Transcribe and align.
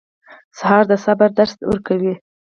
سهار 0.57 0.83
د 0.91 0.93
صبر 1.05 1.29
درس 1.37 1.53
ورکوي. 1.69 2.13